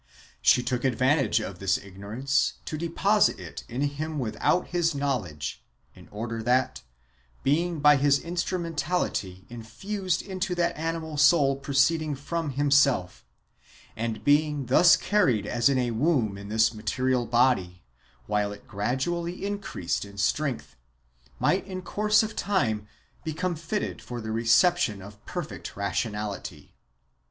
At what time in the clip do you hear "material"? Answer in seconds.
16.73-17.27